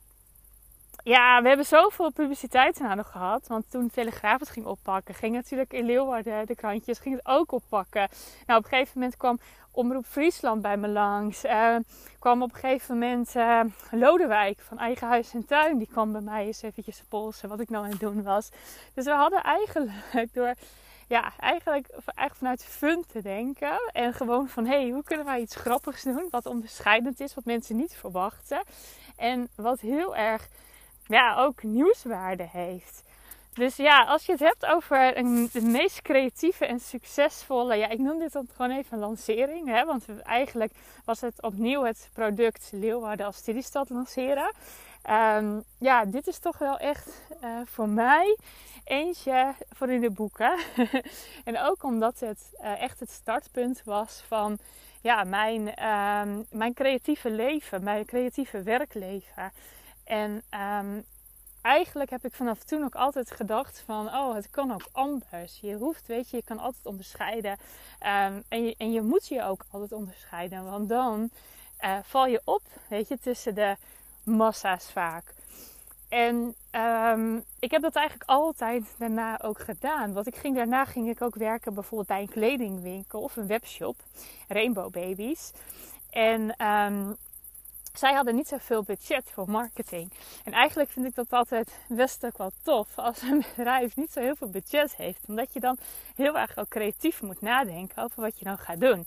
ja, 1.04 1.42
we 1.42 1.48
hebben 1.48 1.66
zoveel 1.66 2.12
publiciteit 2.12 2.80
nog 2.80 3.10
gehad. 3.10 3.46
Want 3.46 3.70
toen 3.70 3.84
de 3.84 3.90
Telegraaf 3.90 4.40
het 4.40 4.50
ging 4.50 4.66
oppakken, 4.66 5.14
ging 5.14 5.34
natuurlijk 5.34 5.72
in 5.72 5.84
Leeuwarden, 5.84 6.46
de 6.46 6.54
krantjes, 6.54 6.98
ging 6.98 7.14
het 7.14 7.26
ook 7.26 7.52
oppakken. 7.52 8.08
Nou, 8.46 8.58
op 8.58 8.64
een 8.64 8.70
gegeven 8.70 8.92
moment 8.94 9.16
kwam 9.16 9.38
Omroep 9.70 10.06
Friesland 10.06 10.62
bij 10.62 10.76
me 10.76 10.88
langs. 10.88 11.44
Uh, 11.44 11.76
kwam 12.18 12.42
op 12.42 12.52
een 12.54 12.60
gegeven 12.60 12.98
moment 12.98 13.34
uh, 13.34 13.60
Lodewijk 13.90 14.60
van 14.60 14.78
Eigen 14.78 15.08
Huis 15.08 15.34
en 15.34 15.46
Tuin. 15.46 15.78
Die 15.78 15.88
kwam 15.90 16.12
bij 16.12 16.20
mij 16.20 16.46
eens 16.46 16.62
eventjes 16.62 17.02
polsen 17.08 17.48
wat 17.48 17.60
ik 17.60 17.70
nou 17.70 17.84
aan 17.84 17.90
het 17.90 18.00
doen 18.00 18.22
was. 18.22 18.48
Dus 18.94 19.04
we 19.04 19.10
hadden 19.10 19.42
eigenlijk 19.42 20.34
door, 20.34 20.54
ja, 21.08 21.32
eigenlijk, 21.38 21.88
eigenlijk 21.90 22.34
vanuit 22.34 22.64
fun 22.64 23.04
te 23.12 23.22
denken. 23.22 23.90
En 23.92 24.12
gewoon 24.12 24.48
van, 24.48 24.66
hé, 24.66 24.80
hey, 24.80 24.90
hoe 24.90 25.04
kunnen 25.04 25.26
wij 25.26 25.40
iets 25.40 25.56
grappigs 25.56 26.02
doen? 26.02 26.28
Wat 26.30 26.46
onderscheidend 26.46 27.20
is, 27.20 27.34
wat 27.34 27.44
mensen 27.44 27.76
niet 27.76 27.96
verwachten. 27.96 28.62
En 29.16 29.48
wat 29.56 29.80
heel 29.80 30.16
erg 30.16 30.48
ja, 31.06 31.36
ook 31.36 31.62
nieuwswaarde 31.62 32.48
heeft. 32.52 33.02
Dus 33.54 33.76
ja, 33.76 34.04
als 34.04 34.26
je 34.26 34.32
het 34.32 34.40
hebt 34.40 34.66
over 34.66 35.16
een, 35.16 35.48
de 35.52 35.60
meest 35.60 36.02
creatieve 36.02 36.66
en 36.66 36.80
succesvolle, 36.80 37.76
ja, 37.76 37.88
ik 37.88 37.98
noem 37.98 38.18
dit 38.18 38.32
dan 38.32 38.48
gewoon 38.56 38.70
even 38.70 38.98
lancering, 38.98 39.68
hè, 39.68 39.84
want 39.84 40.04
eigenlijk 40.22 40.72
was 41.04 41.20
het 41.20 41.42
opnieuw 41.42 41.82
het 41.82 42.10
product 42.12 42.68
Leeuwarden 42.72 43.26
als 43.26 43.36
studiestad 43.36 43.90
lanceren. 43.90 44.52
Um, 45.10 45.64
ja, 45.78 46.04
dit 46.04 46.26
is 46.26 46.38
toch 46.38 46.58
wel 46.58 46.78
echt 46.78 47.22
uh, 47.42 47.60
voor 47.64 47.88
mij 47.88 48.36
eentje 48.84 49.54
voor 49.72 49.90
in 49.90 50.00
de 50.00 50.10
boeken. 50.10 50.58
en 51.44 51.60
ook 51.60 51.82
omdat 51.82 52.20
het 52.20 52.52
uh, 52.60 52.82
echt 52.82 53.00
het 53.00 53.10
startpunt 53.10 53.82
was 53.84 54.24
van 54.26 54.58
ja, 55.00 55.24
mijn, 55.24 55.60
um, 55.68 56.46
mijn 56.50 56.74
creatieve 56.74 57.30
leven, 57.30 57.82
mijn 57.82 58.04
creatieve 58.04 58.62
werkleven. 58.62 59.52
En 60.04 60.42
um, 60.50 61.04
eigenlijk 61.62 62.10
heb 62.10 62.24
ik 62.24 62.32
vanaf 62.34 62.62
toen 62.62 62.84
ook 62.84 62.94
altijd 62.94 63.30
gedacht 63.30 63.82
van, 63.84 64.06
oh, 64.06 64.34
het 64.34 64.50
kan 64.50 64.72
ook 64.72 64.88
anders. 64.92 65.58
Je 65.60 65.74
hoeft, 65.74 66.06
weet 66.06 66.30
je, 66.30 66.36
je 66.36 66.44
kan 66.44 66.58
altijd 66.58 66.86
onderscheiden. 66.86 67.56
Ehm, 67.98 68.40
en, 68.48 68.64
je, 68.64 68.74
en 68.78 68.92
je 68.92 69.02
moet 69.02 69.28
je 69.28 69.42
ook 69.42 69.64
altijd 69.70 69.92
onderscheiden, 69.92 70.64
want 70.64 70.88
dan 70.88 71.30
uh, 71.80 71.98
val 72.02 72.26
je 72.26 72.40
op, 72.44 72.62
weet 72.88 73.08
je, 73.08 73.18
tussen 73.18 73.54
de 73.54 73.76
massa's 74.24 74.92
vaak. 74.92 75.34
En 76.08 76.54
um, 76.72 77.44
ik 77.58 77.70
heb 77.70 77.82
dat 77.82 77.94
eigenlijk 77.94 78.30
altijd 78.30 78.94
daarna 78.98 79.40
ook 79.42 79.58
gedaan. 79.58 80.12
Want 80.12 80.26
ik 80.26 80.36
ging, 80.36 80.56
daarna 80.56 80.84
ging 80.84 81.08
ik 81.08 81.22
ook 81.22 81.34
werken 81.34 81.74
bijvoorbeeld 81.74 82.08
bij 82.08 82.20
een 82.20 82.28
kledingwinkel 82.28 83.20
of 83.20 83.36
een 83.36 83.46
webshop. 83.46 83.96
Rainbow 84.48 84.90
Babies. 84.90 85.52
En 86.10 86.66
um, 86.66 87.16
zij 87.98 88.12
hadden 88.12 88.34
niet 88.34 88.48
zoveel 88.48 88.82
budget 88.82 89.30
voor 89.32 89.50
marketing. 89.50 90.10
En 90.44 90.52
eigenlijk 90.52 90.90
vind 90.90 91.06
ik 91.06 91.14
dat 91.14 91.32
altijd 91.32 91.78
best 91.88 92.26
ook 92.26 92.38
wel 92.38 92.50
tof 92.62 92.88
als 92.98 93.22
een 93.22 93.44
bedrijf 93.56 93.96
niet 93.96 94.12
zo 94.12 94.20
heel 94.20 94.36
veel 94.36 94.50
budget 94.50 94.96
heeft. 94.96 95.20
Omdat 95.26 95.52
je 95.52 95.60
dan 95.60 95.78
heel 96.16 96.38
erg 96.38 96.58
ook 96.58 96.68
creatief 96.68 97.22
moet 97.22 97.40
nadenken 97.40 98.02
over 98.02 98.22
wat 98.22 98.38
je 98.38 98.44
dan 98.44 98.58
gaat 98.58 98.80
doen. 98.80 99.06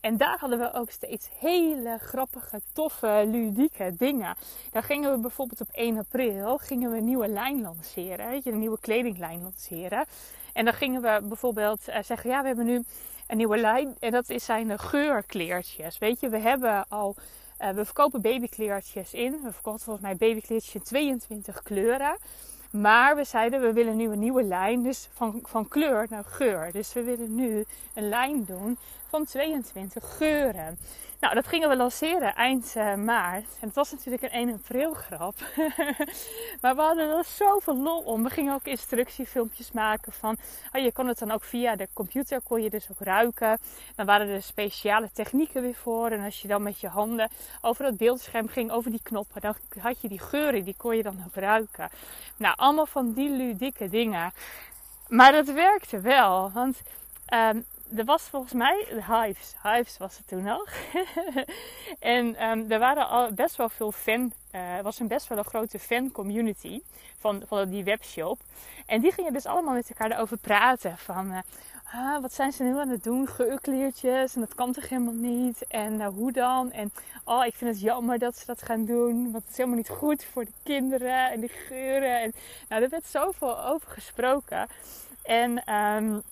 En 0.00 0.16
daar 0.16 0.38
hadden 0.38 0.58
we 0.58 0.72
ook 0.72 0.90
steeds 0.90 1.28
hele 1.38 1.98
grappige, 1.98 2.60
toffe, 2.72 3.22
ludieke 3.26 3.94
dingen. 3.96 4.36
Daar 4.70 4.82
gingen 4.82 5.12
we 5.12 5.18
bijvoorbeeld 5.18 5.60
op 5.60 5.68
1 5.72 5.98
april 5.98 6.58
gingen 6.58 6.90
we 6.90 6.96
een 6.96 7.04
nieuwe 7.04 7.28
lijn 7.28 7.60
lanceren. 7.60 8.28
Weet 8.28 8.44
je, 8.44 8.50
een 8.50 8.58
nieuwe 8.58 8.80
kledinglijn 8.80 9.42
lanceren. 9.42 10.06
En 10.52 10.64
dan 10.64 10.74
gingen 10.74 11.02
we 11.02 11.20
bijvoorbeeld 11.22 11.88
uh, 11.88 11.96
zeggen, 12.02 12.30
ja, 12.30 12.40
we 12.40 12.46
hebben 12.46 12.66
nu 12.66 12.84
een 13.26 13.36
nieuwe 13.36 13.56
lijn. 13.56 13.96
En 13.98 14.10
dat 14.10 14.32
zijn 14.36 14.68
de 14.68 14.78
geurkleertjes. 14.78 15.98
Weet 15.98 16.20
je, 16.20 16.28
we 16.28 16.38
hebben 16.38 16.88
al... 16.88 17.14
Uh, 17.60 17.70
we 17.70 17.84
verkopen 17.84 18.20
babykleertjes 18.20 19.12
in. 19.12 19.40
We 19.42 19.52
verkopen 19.52 19.80
volgens 19.80 20.06
mij 20.06 20.16
babykleertjes 20.16 20.74
in 20.74 20.82
22 20.82 21.62
kleuren. 21.62 22.16
Maar 22.70 23.16
we 23.16 23.24
zeiden 23.24 23.60
we 23.60 23.72
willen 23.72 23.96
nu 23.96 24.10
een 24.10 24.18
nieuwe 24.18 24.42
lijn, 24.42 24.82
dus 24.82 25.08
van, 25.12 25.40
van 25.42 25.68
kleur 25.68 26.06
naar 26.10 26.24
geur. 26.24 26.72
Dus 26.72 26.92
we 26.92 27.02
willen 27.02 27.34
nu 27.34 27.64
een 27.94 28.08
lijn 28.08 28.44
doen 28.44 28.78
van 29.10 29.24
22 29.24 30.16
geuren. 30.16 30.78
Nou, 31.20 31.34
dat 31.34 31.46
gingen 31.46 31.68
we 31.68 31.76
lanceren 31.76 32.34
eind 32.34 32.74
uh, 32.76 32.94
maart. 32.94 33.44
En 33.60 33.66
het 33.66 33.74
was 33.74 33.90
natuurlijk 33.90 34.22
een 34.22 34.30
1 34.30 34.52
april 34.52 34.92
grap. 34.92 35.34
maar 36.60 36.76
we 36.76 36.80
hadden 36.80 37.16
er 37.18 37.24
zoveel 37.24 37.76
lol 37.76 38.00
om. 38.00 38.22
We 38.22 38.30
gingen 38.30 38.54
ook 38.54 38.64
instructiefilmpjes 38.64 39.72
maken 39.72 40.12
van... 40.12 40.36
Oh, 40.72 40.82
je 40.82 40.92
kon 40.92 41.06
het 41.06 41.18
dan 41.18 41.30
ook 41.30 41.44
via 41.44 41.76
de 41.76 41.88
computer, 41.92 42.40
kon 42.40 42.62
je 42.62 42.70
dus 42.70 42.90
ook 42.90 43.00
ruiken. 43.00 43.58
Dan 43.96 44.06
waren 44.06 44.28
er 44.28 44.42
speciale 44.42 45.10
technieken 45.12 45.62
weer 45.62 45.74
voor. 45.74 46.10
En 46.10 46.24
als 46.24 46.42
je 46.42 46.48
dan 46.48 46.62
met 46.62 46.80
je 46.80 46.88
handen 46.88 47.30
over 47.60 47.84
het 47.84 47.96
beeldscherm 47.96 48.48
ging, 48.48 48.70
over 48.70 48.90
die 48.90 49.02
knoppen... 49.02 49.40
dan 49.40 49.54
had 49.78 50.00
je 50.00 50.08
die 50.08 50.20
geuren, 50.20 50.64
die 50.64 50.76
kon 50.76 50.96
je 50.96 51.02
dan 51.02 51.22
ook 51.26 51.34
ruiken. 51.34 51.88
Nou, 52.36 52.54
allemaal 52.56 52.86
van 52.86 53.12
die 53.12 53.30
ludieke 53.30 53.88
dingen. 53.88 54.32
Maar 55.08 55.32
dat 55.32 55.46
werkte 55.46 56.00
wel, 56.00 56.50
want... 56.52 56.82
Um, 57.32 57.64
er 57.96 58.04
was 58.04 58.22
volgens 58.22 58.52
mij 58.52 58.86
Hives. 59.08 59.54
Hives 59.62 59.96
was 59.98 60.16
het 60.16 60.26
toen 60.28 60.42
nog. 60.42 60.68
en 61.98 62.48
um, 62.48 62.70
er 62.70 62.78
waren 62.78 63.08
al 63.08 63.32
best 63.32 63.56
wel 63.56 63.68
veel 63.68 63.92
fan. 63.92 64.32
Uh, 64.54 64.80
was 64.82 64.98
een 64.98 65.08
best 65.08 65.28
wel 65.28 65.38
een 65.38 65.44
grote 65.44 65.78
fan 65.78 66.12
community 66.12 66.80
van, 67.18 67.42
van 67.46 67.68
die 67.68 67.84
webshop. 67.84 68.38
En 68.86 69.00
die 69.00 69.12
gingen 69.12 69.32
dus 69.32 69.46
allemaal 69.46 69.74
met 69.74 69.88
elkaar 69.88 70.10
erover 70.10 70.36
praten. 70.36 70.98
Van 70.98 71.26
uh, 71.26 71.38
ah, 71.92 72.22
wat 72.22 72.32
zijn 72.32 72.52
ze 72.52 72.62
nu 72.62 72.78
aan 72.78 72.88
het 72.88 73.04
doen? 73.04 73.28
Geurkleertjes. 73.28 74.34
En 74.34 74.40
dat 74.40 74.54
kan 74.54 74.72
toch 74.72 74.88
helemaal 74.88 75.14
niet? 75.14 75.66
En 75.66 75.92
uh, 75.94 76.08
hoe 76.08 76.32
dan? 76.32 76.72
En 76.72 76.92
oh, 77.24 77.44
ik 77.44 77.54
vind 77.54 77.70
het 77.70 77.80
jammer 77.80 78.18
dat 78.18 78.36
ze 78.36 78.46
dat 78.46 78.62
gaan 78.62 78.84
doen. 78.84 79.22
Want 79.22 79.44
het 79.44 79.50
is 79.50 79.56
helemaal 79.56 79.78
niet 79.78 79.88
goed 79.88 80.24
voor 80.24 80.44
de 80.44 80.52
kinderen 80.62 81.30
en 81.30 81.40
de 81.40 81.48
geuren. 81.48 82.20
En 82.20 82.32
nou, 82.68 82.82
er 82.82 82.88
werd 82.88 83.06
zoveel 83.06 83.64
over 83.64 83.90
gesproken. 83.90 84.66
En 85.22 85.74
um, 85.74 86.22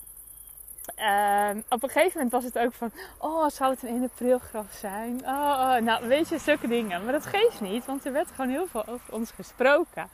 uh, 0.97 1.49
op 1.69 1.83
een 1.83 1.89
gegeven 1.89 2.11
moment 2.13 2.31
was 2.31 2.43
het 2.43 2.57
ook 2.57 2.73
van, 2.73 2.91
oh, 3.17 3.49
zou 3.49 3.71
het 3.71 3.83
een 3.83 3.89
1 3.89 4.03
april 4.03 4.39
graf 4.39 4.71
zijn? 4.71 5.21
Oh, 5.25 5.59
oh, 5.59 5.75
nou, 5.75 6.07
weet 6.07 6.29
je, 6.29 6.37
zulke 6.37 6.67
dingen. 6.67 7.03
Maar 7.03 7.13
dat 7.13 7.25
geeft 7.25 7.61
niet, 7.61 7.85
want 7.85 8.05
er 8.05 8.11
werd 8.11 8.31
gewoon 8.31 8.49
heel 8.49 8.67
veel 8.67 8.85
over 8.87 9.13
ons 9.13 9.31
gesproken. 9.31 10.09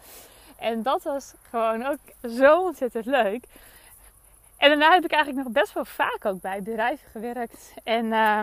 En 0.58 0.84
dat 0.84 1.04
was 1.04 1.34
gewoon 1.50 1.86
ook 1.86 2.32
zo 2.32 2.62
ontzettend 2.62 3.06
leuk. 3.06 3.46
En 4.58 4.70
daarna 4.70 4.94
heb 4.94 5.04
ik 5.04 5.12
eigenlijk 5.12 5.44
nog 5.44 5.54
best 5.54 5.74
wel 5.74 5.86
vaak 5.86 6.26
ook 6.26 6.42
bij 6.42 6.62
bedrijven 6.62 7.10
gewerkt. 7.12 7.74
En 7.84 8.06
uh, 8.06 8.42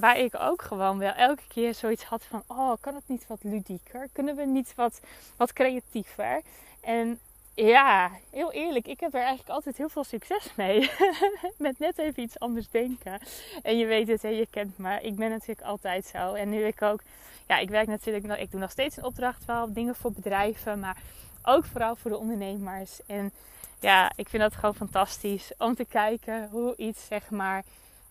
waar 0.00 0.18
ik 0.18 0.34
ook 0.40 0.62
gewoon 0.62 0.98
wel 0.98 1.12
elke 1.12 1.42
keer 1.48 1.74
zoiets 1.74 2.04
had 2.04 2.24
van, 2.24 2.42
oh, 2.46 2.72
kan 2.80 2.94
het 2.94 3.08
niet 3.08 3.26
wat 3.26 3.38
ludieker? 3.42 4.08
Kunnen 4.12 4.36
we 4.36 4.44
niet 4.44 4.72
wat, 4.76 5.00
wat 5.36 5.52
creatiever? 5.52 6.40
En 6.80 7.20
ja, 7.66 8.10
heel 8.30 8.52
eerlijk, 8.52 8.86
ik 8.86 9.00
heb 9.00 9.14
er 9.14 9.20
eigenlijk 9.20 9.48
altijd 9.48 9.76
heel 9.76 9.88
veel 9.88 10.04
succes 10.04 10.54
mee. 10.56 10.90
Met 11.58 11.78
net 11.78 11.98
even 11.98 12.22
iets 12.22 12.38
anders 12.38 12.68
denken. 12.70 13.20
En 13.62 13.78
je 13.78 13.86
weet 13.86 14.08
het, 14.08 14.22
hè, 14.22 14.28
je 14.28 14.46
kent 14.50 14.78
me. 14.78 15.00
Ik 15.00 15.16
ben 15.16 15.30
natuurlijk 15.30 15.66
altijd 15.66 16.06
zo. 16.06 16.34
En 16.34 16.48
nu 16.48 16.64
ik 16.64 16.82
ook, 16.82 17.00
ja, 17.48 17.58
ik 17.58 17.68
werk 17.68 17.86
natuurlijk 17.86 18.40
ik 18.40 18.50
doe 18.50 18.60
nog 18.60 18.70
steeds 18.70 18.96
een 18.96 19.04
opdracht 19.04 19.44
wel, 19.44 19.72
dingen 19.72 19.94
voor 19.94 20.12
bedrijven, 20.12 20.80
maar 20.80 20.96
ook 21.42 21.64
vooral 21.64 21.96
voor 21.96 22.10
de 22.10 22.18
ondernemers. 22.18 23.00
En 23.06 23.32
ja, 23.80 24.12
ik 24.16 24.28
vind 24.28 24.42
dat 24.42 24.54
gewoon 24.54 24.74
fantastisch 24.74 25.52
om 25.58 25.74
te 25.74 25.84
kijken 25.84 26.48
hoe 26.50 26.76
iets, 26.76 27.06
zeg 27.06 27.30
maar, 27.30 27.64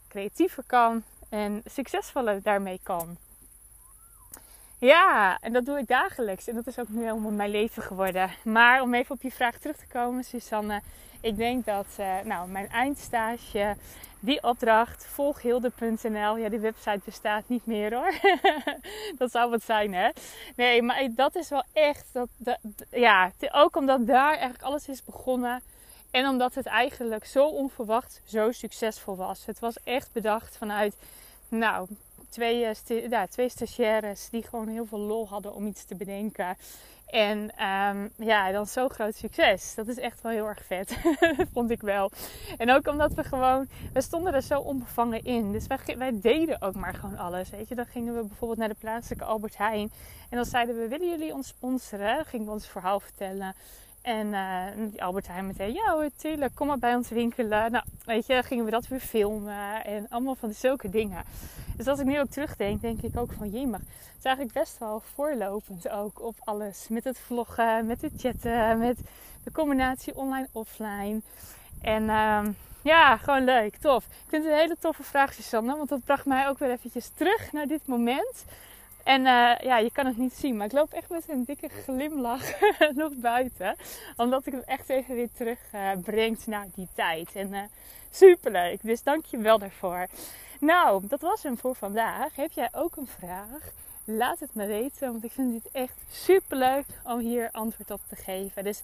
creatiever 0.07 0.63
kan 0.67 1.03
en 1.29 1.61
succesvoller 1.65 2.41
daarmee 2.41 2.79
kan. 2.83 3.17
Ja, 4.79 5.37
en 5.41 5.53
dat 5.53 5.65
doe 5.65 5.77
ik 5.77 5.87
dagelijks. 5.87 6.47
En 6.47 6.55
dat 6.55 6.67
is 6.67 6.79
ook 6.79 6.89
nu 6.89 7.03
helemaal 7.03 7.31
mijn 7.31 7.49
leven 7.49 7.83
geworden. 7.83 8.29
Maar 8.43 8.81
om 8.81 8.93
even 8.93 9.15
op 9.15 9.21
je 9.21 9.31
vraag 9.31 9.57
terug 9.57 9.77
te 9.77 9.87
komen, 9.87 10.23
Susanne. 10.23 10.81
Ik 11.21 11.37
denk 11.37 11.65
dat 11.65 11.85
uh, 11.99 12.19
nou, 12.23 12.49
mijn 12.49 12.69
eindstage, 12.69 13.75
die 14.19 14.43
opdracht, 14.43 15.05
volghilde.nl. 15.05 16.37
Ja, 16.37 16.49
die 16.49 16.59
website 16.59 17.01
bestaat 17.05 17.43
niet 17.47 17.65
meer 17.65 17.93
hoor. 17.93 18.13
dat 19.17 19.31
zou 19.31 19.49
wat 19.49 19.63
zijn 19.63 19.93
hè. 19.93 20.09
Nee, 20.55 20.81
maar 20.81 21.07
dat 21.15 21.35
is 21.35 21.49
wel 21.49 21.63
echt, 21.73 22.05
dat, 22.13 22.57
ja, 22.91 23.31
ook 23.51 23.75
omdat 23.75 24.07
daar 24.07 24.31
eigenlijk 24.31 24.63
alles 24.63 24.87
is 24.87 25.03
begonnen. 25.03 25.61
En 26.11 26.27
omdat 26.27 26.55
het 26.55 26.65
eigenlijk 26.65 27.25
zo 27.25 27.45
onverwacht 27.45 28.21
zo 28.25 28.51
succesvol 28.51 29.15
was. 29.15 29.45
Het 29.45 29.59
was 29.59 29.77
echt 29.83 30.09
bedacht 30.13 30.57
vanuit, 30.57 30.95
nou, 31.49 31.87
twee, 32.29 32.65
uh, 32.89 33.09
ja, 33.09 33.27
twee 33.27 33.49
stagiaires 33.49 34.29
die 34.29 34.43
gewoon 34.43 34.67
heel 34.67 34.85
veel 34.85 34.99
lol 34.99 35.27
hadden 35.27 35.53
om 35.53 35.67
iets 35.67 35.85
te 35.85 35.95
bedenken. 35.95 36.57
En 37.09 37.37
um, 37.37 38.11
ja, 38.17 38.51
dan 38.51 38.67
zo 38.67 38.87
groot 38.87 39.15
succes. 39.15 39.75
Dat 39.75 39.87
is 39.87 39.97
echt 39.97 40.21
wel 40.21 40.31
heel 40.31 40.47
erg 40.47 40.65
vet. 40.65 40.97
Vond 41.53 41.71
ik 41.71 41.81
wel. 41.81 42.11
En 42.57 42.71
ook 42.71 42.87
omdat 42.87 43.13
we 43.13 43.23
gewoon, 43.23 43.67
we 43.93 44.01
stonden 44.01 44.33
er 44.33 44.41
zo 44.41 44.59
onbevangen 44.59 45.23
in. 45.23 45.51
Dus 45.51 45.67
wij, 45.67 45.97
wij 45.97 46.19
deden 46.21 46.61
ook 46.61 46.75
maar 46.75 46.93
gewoon 46.93 47.17
alles. 47.17 47.49
Weet 47.49 47.67
je, 47.67 47.75
dan 47.75 47.85
gingen 47.85 48.15
we 48.15 48.23
bijvoorbeeld 48.23 48.59
naar 48.59 48.69
de 48.69 48.75
plaatselijke 48.79 49.25
Albert 49.25 49.57
Heijn. 49.57 49.91
En 50.29 50.37
dan 50.37 50.45
zeiden 50.45 50.77
we: 50.77 50.87
willen 50.87 51.09
jullie 51.09 51.33
ons 51.33 51.47
sponsoren? 51.47 52.25
Gingen 52.25 52.45
we 52.45 52.51
ons 52.51 52.67
verhaal 52.67 52.99
vertellen. 52.99 53.55
En 54.09 54.27
uh, 54.27 55.01
Albert 55.01 55.27
Heijn 55.27 55.47
meteen, 55.47 55.73
ja 55.73 55.91
hoor, 55.91 56.09
tuurlijk, 56.15 56.55
kom 56.55 56.67
maar 56.67 56.79
bij 56.79 56.95
ons 56.95 57.09
winkelen. 57.09 57.71
Nou, 57.71 57.83
weet 58.05 58.25
je, 58.25 58.43
gingen 58.43 58.65
we 58.65 58.71
dat 58.71 58.87
weer 58.87 58.99
filmen 58.99 59.85
en 59.85 60.05
allemaal 60.09 60.35
van 60.35 60.53
zulke 60.53 60.89
dingen. 60.89 61.23
Dus 61.77 61.87
als 61.87 61.99
ik 61.99 62.05
nu 62.05 62.19
ook 62.19 62.29
terugdenk, 62.29 62.81
denk 62.81 63.01
ik 63.01 63.17
ook 63.17 63.31
van, 63.31 63.49
jemig, 63.49 63.79
het 63.79 64.17
is 64.17 64.23
eigenlijk 64.23 64.55
best 64.55 64.77
wel 64.77 65.01
voorlopend 65.13 65.89
ook 65.89 66.21
op 66.21 66.35
alles. 66.39 66.87
Met 66.87 67.03
het 67.03 67.19
vloggen, 67.19 67.85
met 67.85 68.01
het 68.01 68.11
chatten, 68.17 68.77
met 68.77 68.97
de 69.43 69.51
combinatie 69.51 70.15
online-offline. 70.15 71.21
En 71.81 72.03
uh, 72.03 72.45
ja, 72.81 73.17
gewoon 73.17 73.43
leuk, 73.43 73.77
tof. 73.77 74.05
Ik 74.05 74.29
vind 74.29 74.43
het 74.43 74.51
een 74.51 74.59
hele 74.59 74.77
toffe 74.79 75.03
vraag, 75.03 75.33
Susanne, 75.33 75.77
want 75.77 75.89
dat 75.89 76.03
bracht 76.05 76.25
mij 76.25 76.47
ook 76.47 76.59
weer 76.59 76.71
eventjes 76.71 77.09
terug 77.15 77.51
naar 77.51 77.67
dit 77.67 77.87
moment. 77.87 78.45
En 79.03 79.21
uh, 79.21 79.55
ja, 79.59 79.77
je 79.77 79.91
kan 79.91 80.05
het 80.05 80.17
niet 80.17 80.33
zien, 80.33 80.57
maar 80.57 80.65
ik 80.65 80.71
loop 80.71 80.93
echt 80.93 81.09
met 81.09 81.29
een 81.29 81.43
dikke 81.43 81.69
glimlach 81.69 82.59
nog 82.93 83.13
buiten. 83.15 83.75
Omdat 84.15 84.45
ik 84.45 84.53
het 84.53 84.63
echt 84.63 84.89
even 84.89 85.15
weer 85.15 85.29
terug 85.33 85.59
uh, 85.75 85.91
brengt 86.03 86.47
naar 86.47 86.67
die 86.75 86.87
tijd. 86.95 87.35
En 87.35 87.53
uh, 87.53 87.61
superleuk, 88.11 88.79
dus 88.81 89.03
dank 89.03 89.25
je 89.25 89.37
wel 89.37 89.59
daarvoor. 89.59 90.07
Nou, 90.59 91.07
dat 91.07 91.21
was 91.21 91.43
hem 91.43 91.57
voor 91.57 91.75
vandaag. 91.75 92.35
Heb 92.35 92.51
jij 92.51 92.69
ook 92.71 92.95
een 92.95 93.07
vraag? 93.07 93.71
Laat 94.05 94.39
het 94.39 94.55
me 94.55 94.65
weten, 94.65 95.11
want 95.11 95.23
ik 95.23 95.31
vind 95.31 95.63
dit 95.63 95.71
echt 95.71 95.97
superleuk 96.11 96.85
om 97.03 97.19
hier 97.19 97.49
antwoord 97.51 97.91
op 97.91 98.01
te 98.07 98.15
geven. 98.15 98.63
Dus 98.63 98.81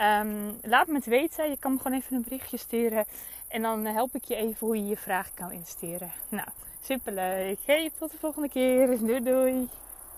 um, 0.00 0.58
laat 0.62 0.86
me 0.86 0.94
het 0.94 1.06
weten. 1.06 1.50
Je 1.50 1.58
kan 1.58 1.72
me 1.72 1.78
gewoon 1.80 1.98
even 1.98 2.16
een 2.16 2.22
berichtje 2.22 2.56
sturen. 2.56 3.04
En 3.48 3.62
dan 3.62 3.84
help 3.84 4.14
ik 4.14 4.24
je 4.24 4.36
even 4.36 4.66
hoe 4.66 4.76
je 4.76 4.86
je 4.86 4.96
vraag 4.96 5.34
kan 5.34 5.52
insturen. 5.52 6.12
Nou, 6.28 6.48
Superleuk. 6.82 7.58
Hey, 7.64 7.90
tot 7.98 8.10
de 8.10 8.16
volgende 8.18 8.48
keer. 8.48 8.98
Doei 8.98 9.22
doei. 9.22 9.68